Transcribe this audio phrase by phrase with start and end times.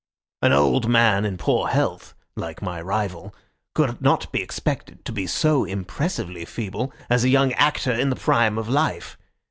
[0.41, 3.35] An old man in poor health, like my rival,
[3.75, 8.15] could not be expected to be so impressively feeble as a young actor in the
[8.15, 9.15] prime of life.